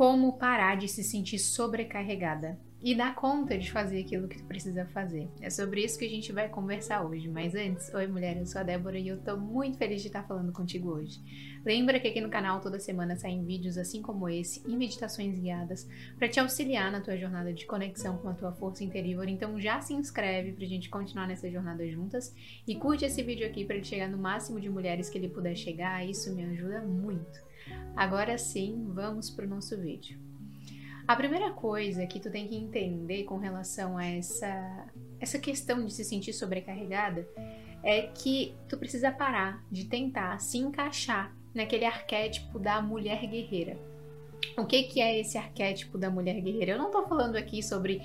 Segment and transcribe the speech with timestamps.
[0.00, 4.86] Como parar de se sentir sobrecarregada e dar conta de fazer aquilo que tu precisa
[4.86, 5.28] fazer.
[5.42, 7.28] É sobre isso que a gente vai conversar hoje.
[7.28, 10.22] Mas antes, oi mulher, eu sou a Débora e eu tô muito feliz de estar
[10.22, 11.20] falando contigo hoje.
[11.66, 15.86] Lembra que aqui no canal toda semana saem vídeos assim como esse e meditações guiadas
[16.16, 19.28] para te auxiliar na tua jornada de conexão com a tua força interior.
[19.28, 22.34] Então já se inscreve pra gente continuar nessa jornada juntas
[22.66, 25.54] e curte esse vídeo aqui para ele chegar no máximo de mulheres que ele puder
[25.54, 26.08] chegar.
[26.08, 27.49] Isso me ajuda muito.
[27.96, 30.18] Agora sim, vamos pro nosso vídeo.
[31.06, 34.86] A primeira coisa que tu tem que entender com relação a essa,
[35.18, 37.26] essa questão de se sentir sobrecarregada
[37.82, 43.76] é que tu precisa parar de tentar se encaixar naquele arquétipo da mulher guerreira.
[44.56, 46.72] O que, que é esse arquétipo da mulher guerreira?
[46.72, 48.00] Eu não tô falando aqui sobre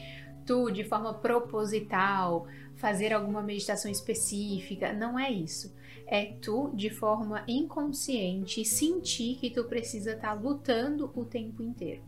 [0.45, 5.75] tu, de forma proposital, fazer alguma meditação específica, não é isso.
[6.07, 12.03] É tu, de forma inconsciente, sentir que tu precisa estar tá lutando o tempo inteiro.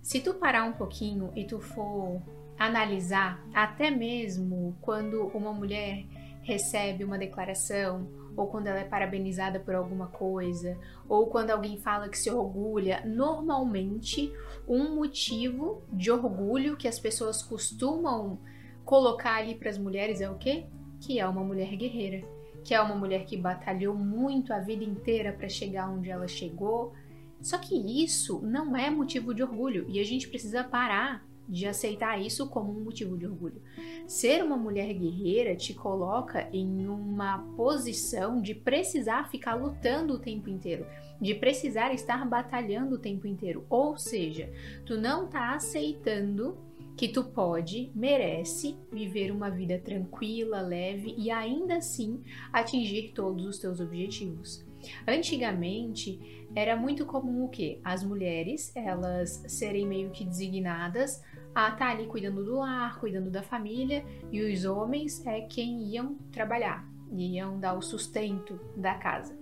[0.00, 2.20] Se tu parar um pouquinho e tu for
[2.58, 6.04] analisar, até mesmo quando uma mulher
[6.42, 12.08] recebe uma declaração, ou quando ela é parabenizada por alguma coisa, ou quando alguém fala
[12.08, 14.32] que se orgulha, normalmente
[14.66, 18.38] um motivo de orgulho que as pessoas costumam
[18.84, 20.66] colocar ali para as mulheres é o quê?
[21.00, 22.26] Que é uma mulher guerreira,
[22.64, 26.92] que é uma mulher que batalhou muito a vida inteira para chegar onde ela chegou,
[27.40, 32.20] só que isso não é motivo de orgulho e a gente precisa parar de aceitar
[32.20, 33.60] isso como um motivo de orgulho.
[34.06, 40.48] Ser uma mulher guerreira te coloca em uma posição de precisar ficar lutando o tempo
[40.48, 40.86] inteiro,
[41.20, 43.64] de precisar estar batalhando o tempo inteiro.
[43.68, 44.50] Ou seja,
[44.84, 46.56] tu não tá aceitando
[46.96, 53.58] que tu pode, merece viver uma vida tranquila, leve e ainda assim atingir todos os
[53.58, 54.64] teus objetivos.
[55.06, 57.80] Antigamente era muito comum o que?
[57.82, 61.22] As mulheres, elas serem meio que designadas
[61.54, 65.82] a estar tá ali cuidando do lar, cuidando da família, e os homens é quem
[65.88, 69.36] iam trabalhar, iam dar o sustento da casa.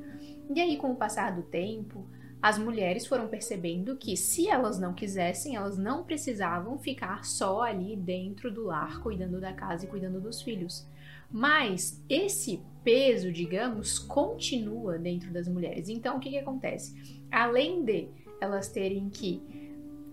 [0.54, 2.06] E aí, com o passar do tempo,
[2.42, 7.96] as mulheres foram percebendo que se elas não quisessem, elas não precisavam ficar só ali
[7.96, 10.86] dentro do lar, cuidando da casa e cuidando dos filhos.
[11.30, 15.88] Mas esse peso, digamos, continua dentro das mulheres.
[15.88, 17.20] Então, o que, que acontece?
[17.30, 18.08] Além de
[18.40, 19.60] elas terem que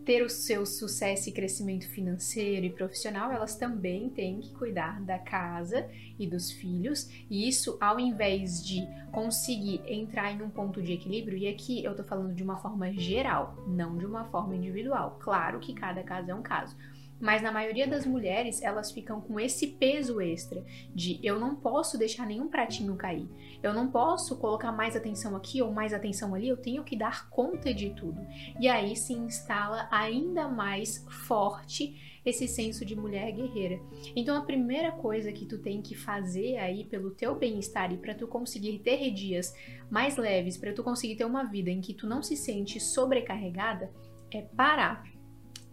[0.07, 5.19] ter o seu sucesso e crescimento financeiro e profissional, elas também têm que cuidar da
[5.19, 5.85] casa
[6.17, 7.09] e dos filhos.
[7.29, 11.93] E isso, ao invés de conseguir entrar em um ponto de equilíbrio, e aqui eu
[11.93, 15.17] tô falando de uma forma geral, não de uma forma individual.
[15.19, 16.73] Claro que cada caso é um caso.
[17.19, 20.63] Mas na maioria das mulheres, elas ficam com esse peso extra
[20.93, 23.27] de eu não posso deixar nenhum pratinho cair.
[23.61, 27.29] Eu não posso colocar mais atenção aqui ou mais atenção ali, eu tenho que dar
[27.29, 28.25] conta de tudo.
[28.59, 33.79] E aí se instala ainda mais forte esse senso de mulher guerreira.
[34.15, 38.13] Então a primeira coisa que tu tem que fazer aí pelo teu bem-estar e para
[38.13, 39.55] tu conseguir ter dias
[39.89, 43.91] mais leves, para tu conseguir ter uma vida em que tu não se sente sobrecarregada,
[44.31, 45.03] é parar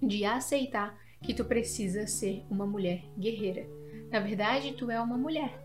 [0.00, 3.66] de aceitar que tu precisa ser uma mulher guerreira.
[4.10, 5.58] Na verdade, tu é uma mulher.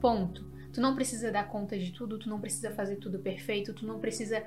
[0.00, 0.50] Ponto.
[0.72, 4.00] Tu não precisa dar conta de tudo, tu não precisa fazer tudo perfeito, tu não
[4.00, 4.42] precisa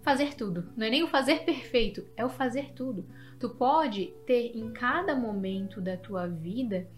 [0.00, 0.72] fazer tudo.
[0.74, 3.06] Não é nem o fazer perfeito, é o fazer tudo.
[3.38, 6.88] Tu pode ter em cada momento da tua vida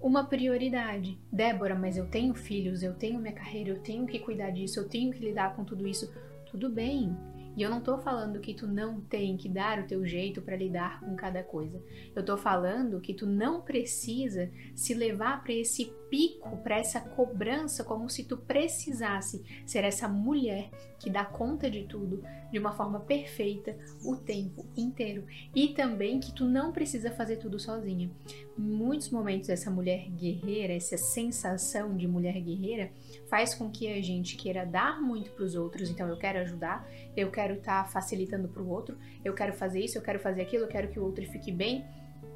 [0.00, 1.18] uma prioridade.
[1.32, 4.88] Débora, mas eu tenho filhos, eu tenho minha carreira, eu tenho que cuidar disso, eu
[4.88, 6.12] tenho que lidar com tudo isso.
[6.46, 7.16] Tudo bem,
[7.56, 10.56] e eu não tô falando que tu não tem que dar o teu jeito para
[10.56, 11.80] lidar com cada coisa.
[12.14, 17.82] Eu tô falando que tu não precisa se levar para esse pico, para essa cobrança
[17.82, 20.70] como se tu precisasse ser essa mulher
[21.00, 25.26] que dá conta de tudo de uma forma perfeita o tempo inteiro.
[25.52, 28.08] E também que tu não precisa fazer tudo sozinha.
[28.56, 32.92] Em muitos momentos essa mulher guerreira, essa sensação de mulher guerreira
[33.26, 36.88] faz com que a gente queira dar muito para os outros, então eu quero ajudar,
[37.16, 40.42] eu quero estar tá facilitando para o outro, eu quero fazer isso, eu quero fazer
[40.42, 41.84] aquilo, eu quero que o outro fique bem,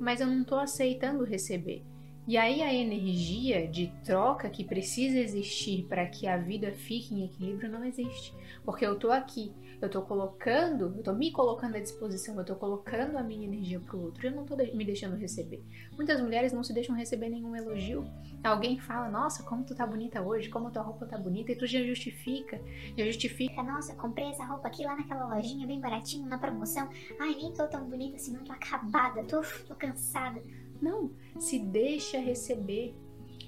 [0.00, 1.84] mas eu não estou aceitando receber.
[2.28, 7.24] E aí a energia de troca que precisa existir para que a vida fique em
[7.24, 8.34] equilíbrio não existe.
[8.66, 12.54] Porque eu tô aqui, eu tô colocando, eu tô me colocando à disposição, eu tô
[12.54, 15.64] colocando a minha energia pro outro, eu não tô me deixando receber.
[15.96, 18.04] Muitas mulheres não se deixam receber nenhum elogio.
[18.44, 21.66] Alguém fala, nossa, como tu tá bonita hoje, como tua roupa tá bonita, e tu
[21.66, 22.60] já justifica,
[22.94, 23.62] já justifica.
[23.62, 26.90] Nossa, comprei essa roupa aqui lá naquela lojinha, bem baratinho, na promoção.
[27.18, 30.42] Ai, nem tô tão bonita assim, não tô acabada, tô, tô cansada.
[30.80, 32.94] Não, se deixa receber.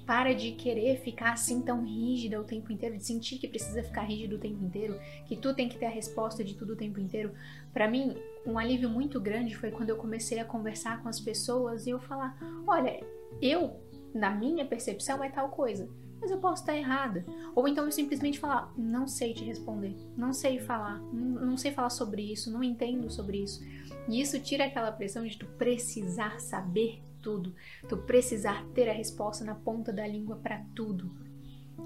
[0.06, 4.02] Para de querer ficar assim tão rígida o tempo inteiro, de sentir que precisa ficar
[4.02, 6.98] rígido o tempo inteiro, que tu tem que ter a resposta de tudo o tempo
[6.98, 7.32] inteiro.
[7.72, 11.86] Para mim, um alívio muito grande foi quando eu comecei a conversar com as pessoas
[11.86, 12.36] e eu falar:
[12.66, 13.04] olha,
[13.40, 13.76] eu,
[14.12, 15.88] na minha percepção, é tal coisa,
[16.20, 17.24] mas eu posso estar errada.
[17.54, 21.90] Ou então eu simplesmente falar: não sei te responder, não sei falar, não sei falar
[21.90, 23.62] sobre isso, não entendo sobre isso.
[24.08, 27.54] E isso tira aquela pressão de tu precisar saber tudo,
[27.88, 31.14] tu precisar ter a resposta na ponta da língua para tudo.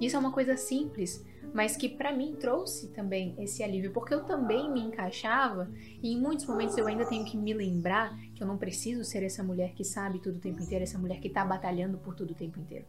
[0.00, 4.24] Isso é uma coisa simples, mas que para mim trouxe também esse alívio, porque eu
[4.24, 5.70] também me encaixava
[6.02, 9.22] e em muitos momentos eu ainda tenho que me lembrar que eu não preciso ser
[9.22, 12.32] essa mulher que sabe tudo o tempo inteiro, essa mulher que tá batalhando por tudo
[12.32, 12.86] o tempo inteiro.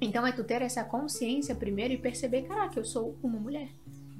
[0.00, 3.68] Então é tu ter essa consciência primeiro e perceber, caraca, eu sou uma mulher.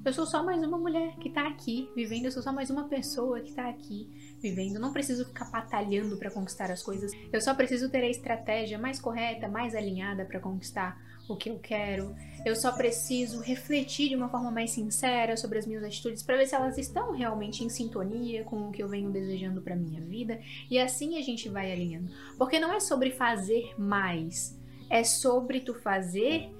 [0.04, 2.88] Eu sou só mais uma mulher que tá aqui vivendo, eu sou só mais uma
[2.88, 4.10] pessoa que tá aqui
[4.40, 4.80] vivendo.
[4.80, 7.12] Não preciso ficar batalhando para conquistar as coisas.
[7.32, 11.60] Eu só preciso ter a estratégia mais correta, mais alinhada para conquistar o que eu
[11.60, 12.16] quero.
[12.44, 16.48] Eu só preciso refletir de uma forma mais sincera sobre as minhas atitudes para ver
[16.48, 20.40] se elas estão realmente em sintonia com o que eu venho desejando para minha vida
[20.68, 22.10] e assim a gente vai alinhando.
[22.36, 24.58] Porque não é sobre fazer mais,
[24.90, 26.50] é sobre tu fazer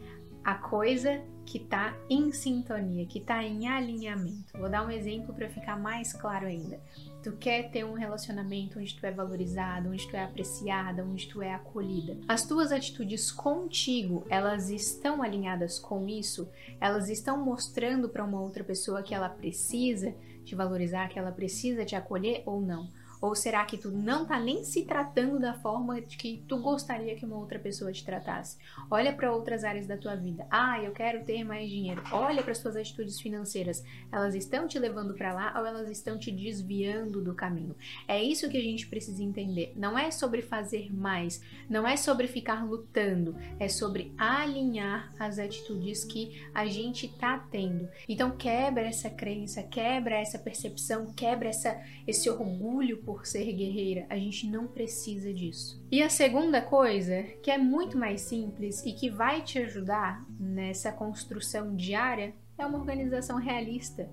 [0.44, 4.56] a coisa que está em sintonia, que está em alinhamento.
[4.58, 6.80] Vou dar um exemplo para ficar mais claro ainda.
[7.22, 11.40] Tu quer ter um relacionamento onde tu é valorizado, onde tu é apreciada, onde tu
[11.40, 12.16] é acolhida.
[12.26, 16.48] As tuas atitudes contigo, elas estão alinhadas com isso?
[16.80, 21.84] Elas estão mostrando para uma outra pessoa que ela precisa te valorizar, que ela precisa
[21.84, 22.90] te acolher ou não?
[23.22, 27.14] Ou será que tu não tá nem se tratando da forma de que tu gostaria
[27.14, 28.58] que uma outra pessoa te tratasse?
[28.90, 30.44] Olha para outras áreas da tua vida.
[30.50, 32.02] Ah, eu quero ter mais dinheiro.
[32.10, 33.84] Olha para as tuas atitudes financeiras.
[34.10, 37.76] Elas estão te levando para lá ou elas estão te desviando do caminho?
[38.08, 39.72] É isso que a gente precisa entender.
[39.76, 41.40] Não é sobre fazer mais,
[41.70, 47.88] não é sobre ficar lutando, é sobre alinhar as atitudes que a gente tá tendo.
[48.08, 54.16] Então quebra essa crença, quebra essa percepção, quebra essa esse orgulho por ser guerreira, a
[54.16, 55.84] gente não precisa disso.
[55.90, 60.90] E a segunda coisa, que é muito mais simples e que vai te ajudar nessa
[60.90, 64.08] construção diária, é uma organização realista.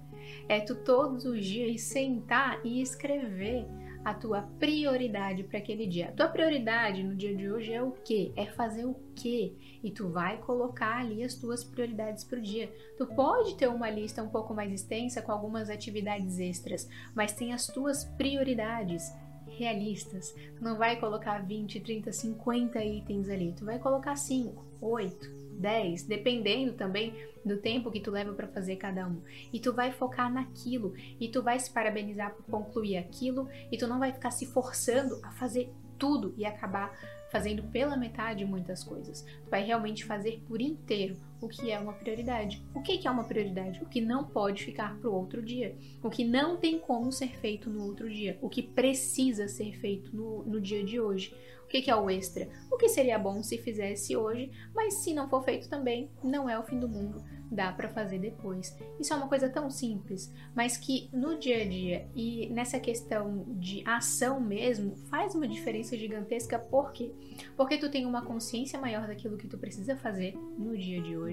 [0.50, 3.66] É tu todos os dias sentar e escrever
[4.04, 6.10] a tua prioridade para aquele dia.
[6.10, 8.32] A tua prioridade no dia de hoje é o quê?
[8.36, 9.54] É fazer o quê?
[9.84, 12.72] E tu vai colocar ali as tuas prioridades para o dia.
[12.98, 17.54] Tu pode ter uma lista um pouco mais extensa com algumas atividades extras, mas tem
[17.54, 19.14] as tuas prioridades
[19.60, 20.34] realistas.
[20.56, 23.54] Tu não vai colocar 20, 30, 50 itens ali.
[23.54, 25.30] Tu vai colocar 5, 8,
[25.60, 27.14] 10, dependendo também
[27.46, 29.22] do tempo que tu leva para fazer cada um.
[29.52, 33.88] E tu vai focar naquilo e tu vai se parabenizar por concluir aquilo e tu
[33.88, 36.98] não vai ficar se forçando a fazer tudo e acabar
[37.30, 39.22] fazendo pela metade muitas coisas.
[39.22, 42.64] Tu vai realmente fazer por inteiro o que é uma prioridade.
[42.74, 43.82] O que é uma prioridade?
[43.82, 45.76] O que não pode ficar para o outro dia.
[46.04, 48.38] O que não tem como ser feito no outro dia.
[48.42, 51.34] O que precisa ser feito no, no dia de hoje.
[51.64, 52.50] O que é o extra?
[52.72, 56.58] O que seria bom se fizesse hoje, mas se não for feito também, não é
[56.58, 58.78] o fim do mundo dá para fazer depois.
[59.00, 63.46] Isso é uma coisa tão simples, mas que no dia a dia e nessa questão
[63.50, 66.60] de ação mesmo faz uma diferença gigantesca.
[66.60, 67.12] Por quê?
[67.58, 71.29] Porque tu tem uma consciência maior daquilo que tu precisa fazer no dia de hoje.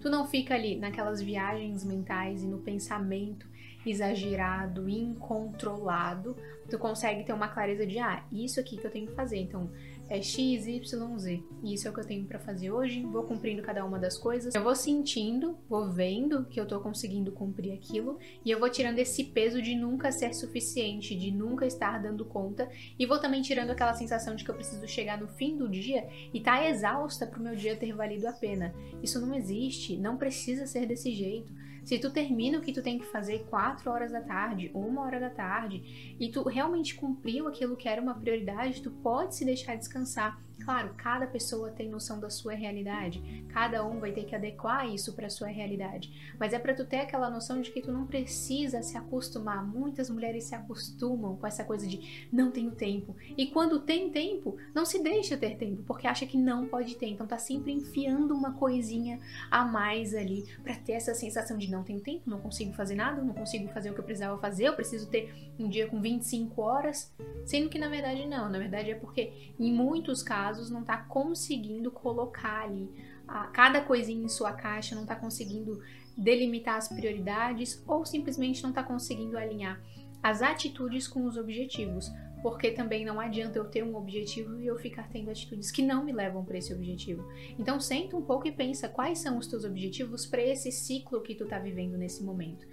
[0.00, 3.46] Tu não fica ali naquelas viagens mentais e no pensamento
[3.86, 6.36] exagerado, incontrolado.
[6.68, 9.38] Tu consegue ter uma clareza de ah, isso aqui que eu tenho que fazer.
[9.38, 9.70] Então,
[10.08, 11.42] é X, Y, Z.
[11.62, 13.02] E isso é o que eu tenho para fazer hoje.
[13.02, 14.54] Vou cumprindo cada uma das coisas.
[14.54, 18.98] Eu vou sentindo, vou vendo que eu tô conseguindo cumprir aquilo e eu vou tirando
[18.98, 22.68] esse peso de nunca ser suficiente, de nunca estar dando conta
[22.98, 26.08] e vou também tirando aquela sensação de que eu preciso chegar no fim do dia
[26.32, 28.74] e tá exausta pro meu dia ter valido a pena.
[29.02, 31.52] Isso não existe, não precisa ser desse jeito.
[31.84, 35.20] Se tu termina o que tu tem que fazer 4 horas da tarde, uma hora
[35.20, 39.76] da tarde, e tu realmente cumpriu aquilo que era uma prioridade, tu pode se deixar
[39.76, 40.42] descansar.
[40.62, 45.12] Claro, cada pessoa tem noção da sua realidade, cada um vai ter que adequar isso
[45.12, 48.82] para sua realidade, mas é para tu ter aquela noção de que tu não precisa
[48.82, 49.66] se acostumar.
[49.66, 53.14] Muitas mulheres se acostumam com essa coisa de não tenho tempo.
[53.36, 57.08] E quando tem tempo, não se deixa ter tempo, porque acha que não pode ter.
[57.08, 59.20] Então tá sempre enfiando uma coisinha
[59.50, 63.22] a mais ali para ter essa sensação de não tenho tempo, não consigo fazer nada,
[63.22, 66.60] não consigo fazer o que eu precisava fazer, eu preciso ter um dia com 25
[66.62, 67.12] horas,
[67.44, 70.98] sendo que na verdade não, na verdade é porque em muitos casos casos não está
[70.98, 72.90] conseguindo colocar ali
[73.26, 75.80] a, cada coisinha em sua caixa, não está conseguindo
[76.16, 79.80] delimitar as prioridades ou simplesmente não está conseguindo alinhar
[80.22, 84.76] as atitudes com os objetivos, porque também não adianta eu ter um objetivo e eu
[84.76, 87.26] ficar tendo atitudes que não me levam para esse objetivo.
[87.58, 91.34] Então senta um pouco e pensa quais são os teus objetivos para esse ciclo que
[91.34, 92.66] tu está vivendo nesse momento.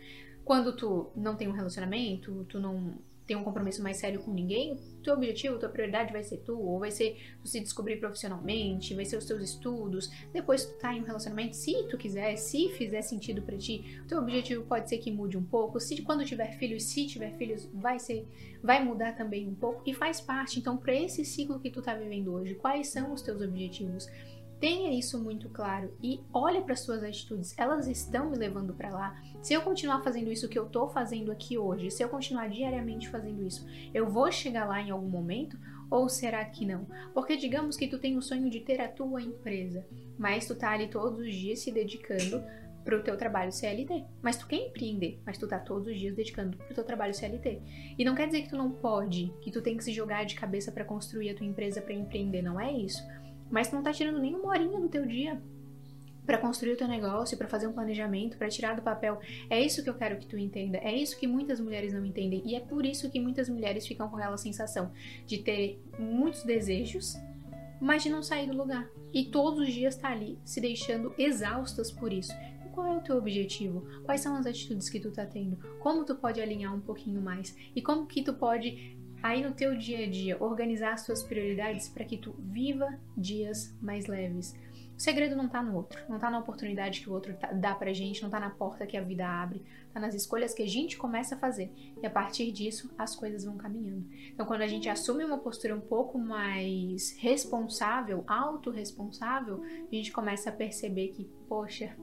[0.44, 2.96] Quando tu não tem um relacionamento, tu não
[3.32, 6.80] tem um compromisso mais sério com ninguém, teu objetivo, tua prioridade vai ser tu, ou
[6.80, 11.00] vai ser tu se descobrir profissionalmente, vai ser os teus estudos, depois tu tá em
[11.00, 15.10] um relacionamento, se tu quiser, se fizer sentido para ti, teu objetivo pode ser que
[15.10, 18.28] mude um pouco, se quando tiver filhos, se tiver filhos, vai ser,
[18.62, 21.96] vai mudar também um pouco, e faz parte, então, para esse ciclo que tu tá
[21.96, 24.10] vivendo hoje, quais são os teus objetivos?
[24.62, 29.20] Tenha isso muito claro e olha para suas atitudes, elas estão me levando para lá.
[29.42, 33.10] Se eu continuar fazendo isso que eu tô fazendo aqui hoje, se eu continuar diariamente
[33.10, 35.58] fazendo isso, eu vou chegar lá em algum momento
[35.90, 36.86] ou será que não?
[37.12, 39.84] Porque digamos que tu tem o sonho de ter a tua empresa,
[40.16, 42.44] mas tu tá ali todos os dias se dedicando
[42.86, 44.06] para o teu trabalho CLT.
[44.22, 47.16] Mas tu quer empreender, mas tu tá todos os dias dedicando para o teu trabalho
[47.16, 47.62] CLT.
[47.98, 50.36] E não quer dizer que tu não pode, que tu tem que se jogar de
[50.36, 53.04] cabeça para construir a tua empresa para empreender, não é isso
[53.52, 55.40] mas tu não tá tirando nem uma horinha do teu dia
[56.26, 59.20] para construir o teu negócio, para fazer um planejamento, para tirar do papel.
[59.50, 60.78] É isso que eu quero que tu entenda.
[60.78, 64.08] É isso que muitas mulheres não entendem e é por isso que muitas mulheres ficam
[64.08, 64.92] com aquela sensação
[65.26, 67.18] de ter muitos desejos,
[67.80, 68.90] mas de não sair do lugar.
[69.14, 72.34] E todos os dias tá ali se deixando exaustas por isso.
[72.72, 73.86] qual é o teu objetivo?
[74.06, 75.58] Quais são as atitudes que tu tá tendo?
[75.80, 77.54] Como tu pode alinhar um pouquinho mais?
[77.76, 81.88] E como que tu pode aí no teu dia a dia organizar as tuas prioridades
[81.90, 84.56] para que tu viva dias mais leves.
[85.02, 87.74] O segredo não tá no outro, não tá na oportunidade que o outro tá, dá
[87.74, 90.68] pra gente, não tá na porta que a vida abre, tá nas escolhas que a
[90.68, 91.72] gente começa a fazer.
[92.00, 94.06] E a partir disso, as coisas vão caminhando.
[94.32, 100.52] Então, quando a gente assume uma postura um pouco mais responsável, autorresponsável, a gente começa
[100.52, 101.98] a perceber que, poxa,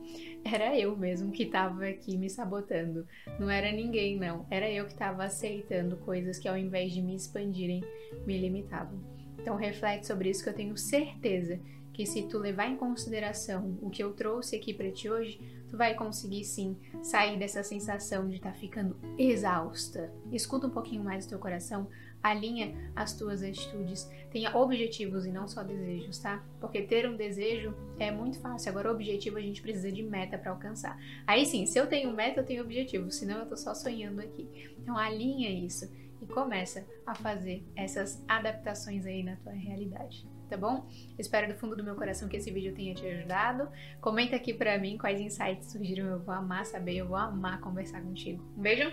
[0.45, 3.07] era eu mesmo que tava aqui me sabotando.
[3.38, 4.45] Não era ninguém, não.
[4.50, 7.81] Era eu que tava aceitando coisas que ao invés de me expandirem,
[8.26, 8.99] me limitavam.
[9.38, 11.61] Então, reflete sobre isso que eu tenho certeza
[11.99, 15.76] que se tu levar em consideração o que eu trouxe aqui para ti hoje, tu
[15.76, 20.09] vai conseguir sim sair dessa sensação de estar tá ficando exausta.
[20.31, 21.88] Escuta um pouquinho mais o teu coração,
[22.23, 26.40] alinha as tuas atitudes, tenha objetivos e não só desejos, tá?
[26.61, 30.52] Porque ter um desejo é muito fácil, agora objetivo a gente precisa de meta para
[30.52, 30.97] alcançar.
[31.26, 34.49] Aí sim, se eu tenho meta, eu tenho objetivo, senão eu tô só sonhando aqui.
[34.81, 40.87] Então alinha isso e começa a fazer essas adaptações aí na tua realidade tá bom?
[41.19, 43.69] Espero do fundo do meu coração que esse vídeo tenha te ajudado.
[44.00, 48.00] Comenta aqui pra mim quais insights surgiram, eu vou amar saber, eu vou amar conversar
[48.02, 48.43] contigo.
[48.57, 48.90] Um beijo,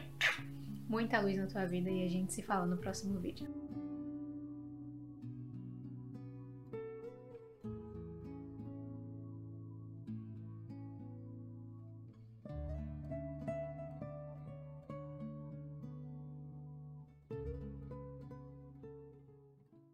[0.87, 3.47] muita luz na tua vida e a gente se fala no próximo vídeo.